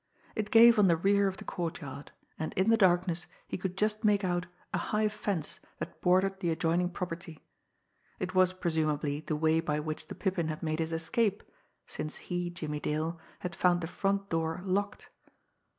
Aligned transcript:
It 0.35 0.49
gave 0.49 0.79
on 0.79 0.87
the 0.87 0.97
rear 0.97 1.27
of 1.27 1.37
the 1.37 1.43
courtyard, 1.43 2.11
and 2.39 2.53
in 2.53 2.71
the 2.71 2.75
darkness 2.75 3.27
he 3.47 3.55
could 3.55 3.77
just 3.77 4.03
make 4.03 4.23
out 4.23 4.47
a 4.73 4.79
high 4.79 5.07
fence 5.09 5.59
that 5.77 6.01
bordered 6.01 6.39
the 6.39 6.49
adjoining 6.49 6.89
property. 6.89 7.45
It 8.19 8.33
was 8.33 8.51
presumably 8.51 9.19
the 9.19 9.35
way 9.35 9.59
by 9.59 9.79
which 9.79 10.07
the 10.07 10.15
Pippin 10.15 10.47
had 10.47 10.63
made 10.63 10.79
his 10.79 10.91
escape, 10.91 11.43
since 11.85 12.17
he, 12.17 12.49
Jimmie 12.49 12.79
Dale, 12.79 13.19
had 13.41 13.53
found 13.53 13.81
the 13.81 13.85
front 13.85 14.27
door 14.29 14.63
locked. 14.65 15.11